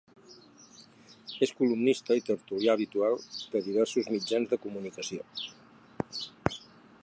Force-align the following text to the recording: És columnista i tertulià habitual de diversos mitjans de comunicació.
És 1.47 1.51
columnista 1.59 2.17
i 2.21 2.23
tertulià 2.31 2.75
habitual 2.77 3.19
de 3.55 3.63
diversos 3.69 4.11
mitjans 4.17 4.51
de 4.55 4.61
comunicació. 4.67 5.29